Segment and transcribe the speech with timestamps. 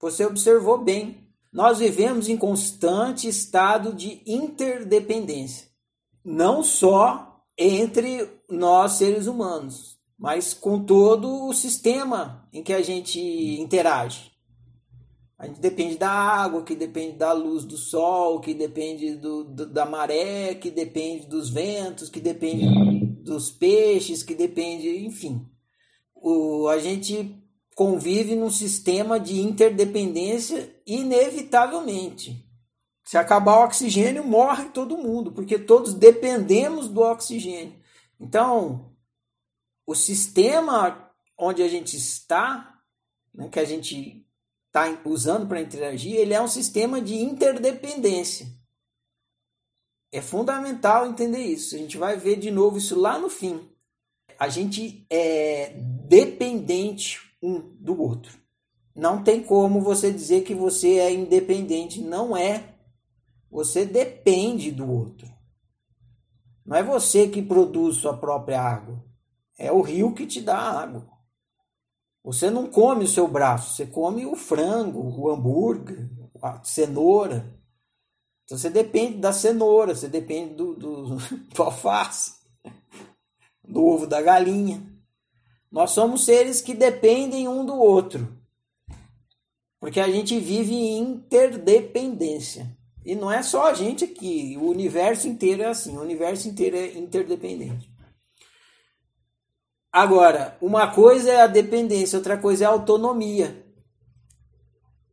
[0.00, 1.26] Você observou bem.
[1.52, 5.68] Nós vivemos em constante estado de interdependência,
[6.24, 13.18] não só entre nós seres humanos, mas com todo o sistema em que a gente
[13.58, 14.32] interage.
[15.38, 19.66] A gente depende da água, que depende da luz do sol, que depende do, do,
[19.66, 22.66] da maré, que depende dos ventos, que depende
[23.22, 25.46] dos peixes, que depende, enfim.
[26.14, 27.45] O, a gente
[27.76, 32.42] convive num sistema de interdependência inevitavelmente.
[33.04, 37.78] Se acabar o oxigênio, morre todo mundo, porque todos dependemos do oxigênio.
[38.18, 38.96] Então,
[39.86, 42.80] o sistema onde a gente está,
[43.32, 44.26] né, que a gente
[44.68, 48.48] está usando para interagir, ele é um sistema de interdependência.
[50.10, 51.74] É fundamental entender isso.
[51.74, 53.70] A gente vai ver de novo isso lá no fim.
[54.38, 55.74] A gente é
[56.08, 58.36] dependente um do outro.
[58.94, 62.00] Não tem como você dizer que você é independente.
[62.00, 62.74] Não é.
[63.50, 65.30] Você depende do outro.
[66.64, 69.04] Não é você que produz sua própria água.
[69.58, 71.06] É o rio que te dá água.
[72.24, 76.10] Você não come o seu braço, você come o frango, o hambúrguer,
[76.42, 77.56] a cenoura.
[78.44, 81.16] Então você depende da cenoura, você depende do, do,
[81.54, 82.34] do alface,
[83.62, 84.95] do ovo da galinha.
[85.70, 88.36] Nós somos seres que dependem um do outro.
[89.80, 92.76] Porque a gente vive em interdependência.
[93.04, 96.76] E não é só a gente aqui, o universo inteiro é assim, o universo inteiro
[96.76, 97.88] é interdependente.
[99.92, 103.64] Agora, uma coisa é a dependência, outra coisa é a autonomia.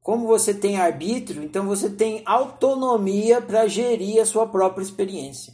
[0.00, 5.52] Como você tem arbítrio, então você tem autonomia para gerir a sua própria experiência.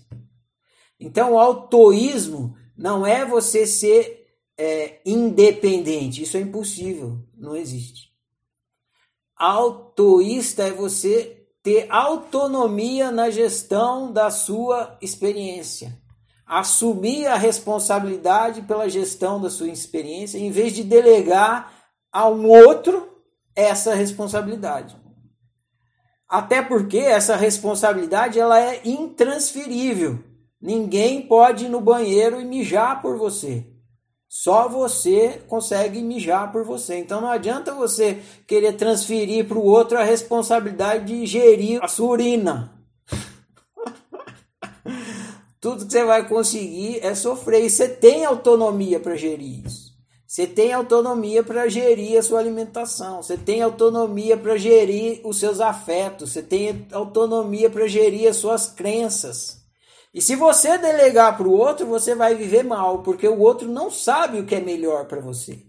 [0.99, 4.18] Então, o autoísmo não é você ser
[4.59, 8.09] é, independente, isso é impossível, não existe.
[9.37, 15.97] Autoísta é você ter autonomia na gestão da sua experiência
[16.49, 21.71] assumir a responsabilidade pela gestão da sua experiência, em vez de delegar
[22.11, 23.07] a um outro
[23.55, 24.97] essa responsabilidade.
[26.27, 30.25] Até porque essa responsabilidade ela é intransferível.
[30.61, 33.67] Ninguém pode ir no banheiro e mijar por você.
[34.29, 36.99] Só você consegue mijar por você.
[36.99, 42.11] Então não adianta você querer transferir para o outro a responsabilidade de gerir a sua
[42.11, 42.71] urina.
[45.59, 47.65] tudo que você vai conseguir é sofrer.
[47.65, 49.89] E você tem autonomia para gerir isso.
[50.27, 53.23] Você tem autonomia para gerir a sua alimentação.
[53.23, 56.33] Você tem autonomia para gerir os seus afetos.
[56.33, 59.58] Você tem autonomia para gerir as suas crenças.
[60.13, 63.91] E se você delegar para o outro, você vai viver mal, porque o outro não
[63.91, 65.67] sabe o que é melhor para você.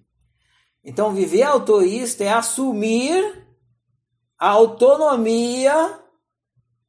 [0.84, 3.46] Então, viver autoísta é assumir
[4.38, 6.00] a autonomia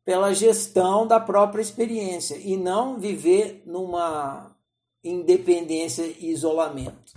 [0.05, 4.57] pela gestão da própria experiência e não viver numa
[5.03, 7.13] independência e isolamento,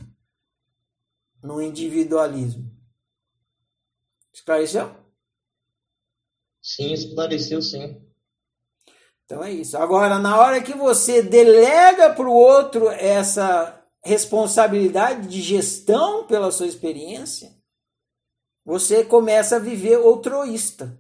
[1.42, 2.72] no individualismo.
[4.34, 4.96] Esclareceu?
[6.62, 8.02] Sim, esclareceu sim.
[9.34, 9.76] Então é isso.
[9.76, 16.68] Agora, na hora que você delega para o outro essa responsabilidade de gestão pela sua
[16.68, 17.52] experiência,
[18.64, 20.96] você começa a viver outroísta.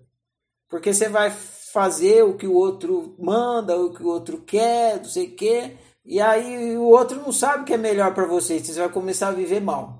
[0.67, 5.05] Porque você vai fazer o que o outro manda, o que o outro quer, não
[5.05, 5.77] sei o quê.
[6.03, 9.27] E aí o outro não sabe o que é melhor para você, você vai começar
[9.27, 9.99] a viver mal.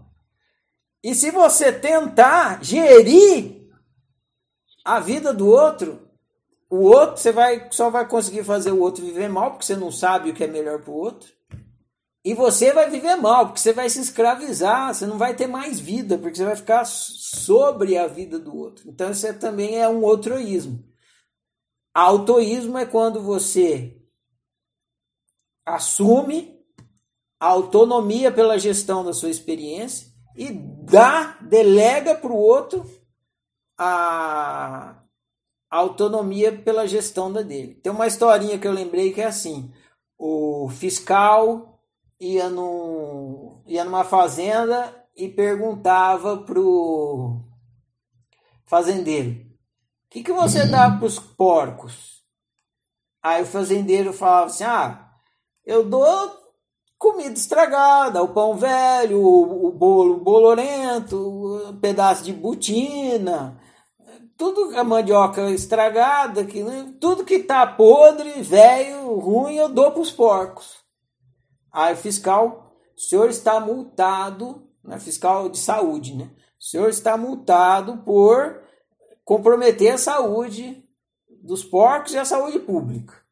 [1.04, 3.70] E se você tentar gerir
[4.84, 6.04] a vida do outro,
[6.74, 9.92] o outro você vai só vai conseguir fazer o outro viver mal porque você não
[9.92, 11.32] sabe o que é melhor para o outro.
[12.26, 15.80] E você vai viver mal, porque você vai se escravizar, você não vai ter mais
[15.80, 18.90] vida, porque você vai ficar sobre a vida do outro.
[18.90, 20.82] Então, isso é, também é um outroísmo.
[21.94, 24.02] Autoísmo é quando você
[25.66, 26.58] assume
[27.42, 32.90] a autonomia pela gestão da sua experiência e dá, delega para o outro
[33.78, 35.03] a
[35.78, 37.76] autonomia pela gestão da dele.
[37.76, 39.72] Tem uma historinha que eu lembrei que é assim:
[40.18, 41.80] o fiscal
[42.20, 47.40] ia, num, ia numa fazenda e perguntava pro
[48.66, 49.54] fazendeiro:
[50.14, 52.22] que, que você dá para os porcos?
[53.22, 55.10] Aí o fazendeiro falava assim: ah,
[55.66, 56.32] eu dou
[57.00, 63.60] comida estragada, o pão velho, o, o bolo bolorento, o pedaço de butina,
[64.44, 66.94] tudo a mandioca estragada, que, né?
[67.00, 70.84] tudo que tá podre, velho, ruim, eu dou para os porcos.
[71.72, 76.30] Aí o fiscal, o senhor está multado, né, fiscal de saúde, né?
[76.60, 78.62] senhor está multado por
[79.24, 80.84] comprometer a saúde
[81.42, 83.24] dos porcos e a saúde pública.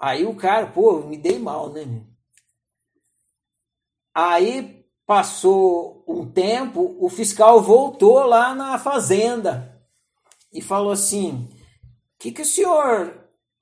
[0.00, 2.02] Aí o cara, pô, me dei mal, né?
[4.14, 9.71] Aí passou um tempo, o fiscal voltou lá na fazenda
[10.52, 13.14] e falou assim: o que, que o senhor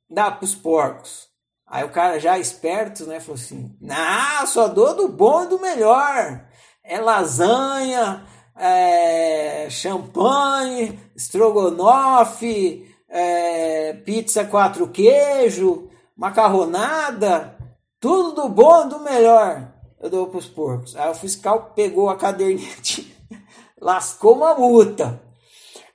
[0.08, 1.28] dá para os porcos?
[1.66, 5.60] Aí o cara já esperto, né, falou assim: não, só dou do bom e do
[5.60, 6.46] melhor.
[6.82, 8.26] É lasanha,
[8.56, 17.56] é champanhe, estrogonofe, é, pizza quatro queijo, macarronada,
[18.00, 19.70] tudo do bom e do melhor
[20.00, 20.96] eu dou para os porcos.
[20.96, 23.04] Aí o fiscal pegou a caderneta,
[23.78, 25.22] lascou uma multa.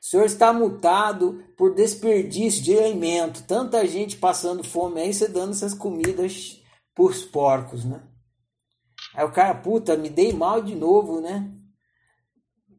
[0.06, 3.42] O senhor está multado por desperdício de alimento.
[3.42, 6.62] Tanta gente passando fome aí, você dando essas comidas
[6.94, 8.04] para os porcos, né?
[9.16, 11.52] Aí o cara, puta, me dei mal de novo, né?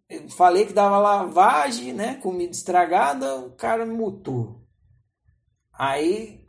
[0.09, 2.15] Eu falei que dava lavagem, né?
[2.15, 4.65] Comida estragada, o cara me multou.
[5.73, 6.45] Aí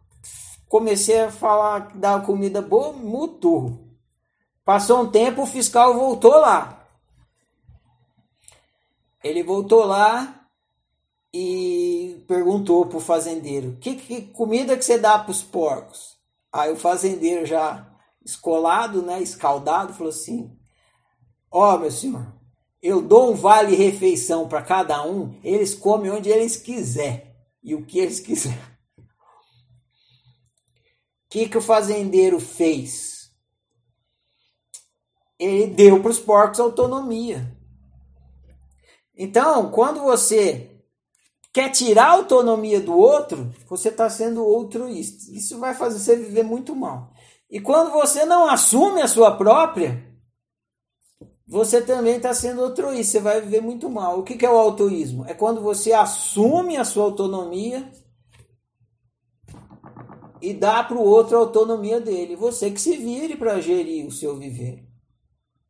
[0.70, 3.98] comecei a falar que dava comida boa, multou.
[4.64, 6.88] Passou um tempo, o fiscal voltou lá.
[9.24, 10.37] Ele voltou lá
[11.34, 16.18] e perguntou pro fazendeiro: que, que comida que você dá para os porcos?
[16.52, 17.92] Aí o fazendeiro já
[18.24, 20.58] escolado, né, escaldado, falou assim:
[21.52, 22.34] Ó, oh, meu senhor,
[22.82, 27.86] eu dou um vale refeição para cada um, eles comem onde eles quiser e o
[27.86, 28.78] que eles quiserem.
[31.26, 33.18] O que, que o fazendeiro fez?
[35.40, 37.56] ele deu para os porcos autonomia.
[39.16, 40.77] Então, quando você
[41.58, 45.32] quer tirar a autonomia do outro, você está sendo altruísta.
[45.36, 47.12] Isso vai fazer você viver muito mal.
[47.50, 50.06] E quando você não assume a sua própria,
[51.48, 53.14] você também está sendo altruísta.
[53.14, 54.20] Você vai viver muito mal.
[54.20, 55.26] O que, que é o altruísmo?
[55.26, 57.92] É quando você assume a sua autonomia
[60.40, 62.36] e dá para o outro a autonomia dele.
[62.36, 64.88] Você que se vire para gerir o seu viver.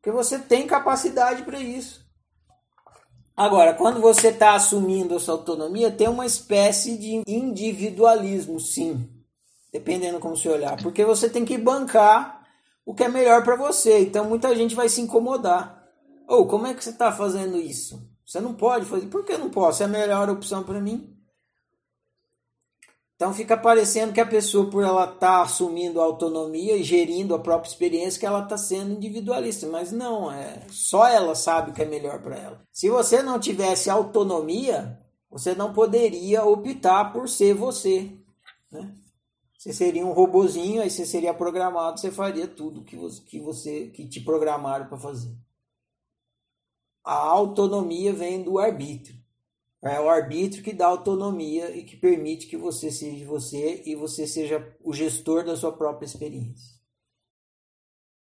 [0.02, 2.06] Porque você tem capacidade para isso.
[3.38, 9.08] Agora, quando você está assumindo essa autonomia, tem uma espécie de individualismo, sim.
[9.72, 10.76] Dependendo como você olhar.
[10.82, 12.42] Porque você tem que bancar
[12.84, 14.00] o que é melhor para você.
[14.00, 15.86] Então muita gente vai se incomodar.
[16.26, 18.02] Ou, oh, como é que você está fazendo isso?
[18.26, 19.06] Você não pode fazer.
[19.06, 19.84] Por que não posso?
[19.84, 21.16] É a melhor opção para mim.
[23.18, 27.34] Então fica parecendo que a pessoa, por ela estar tá assumindo a autonomia e gerindo
[27.34, 29.66] a própria experiência, que ela está sendo individualista.
[29.66, 32.62] Mas não, é só ela sabe o que é melhor para ela.
[32.72, 38.08] Se você não tivesse autonomia, você não poderia optar por ser você.
[38.70, 38.94] Né?
[39.58, 43.88] Você seria um robozinho, aí você seria programado, você faria tudo que você que, você,
[43.88, 45.36] que te programaram para fazer.
[47.04, 49.18] A autonomia vem do arbítrio.
[49.82, 54.26] É o arbítrio que dá autonomia e que permite que você seja você e você
[54.26, 56.77] seja o gestor da sua própria experiência.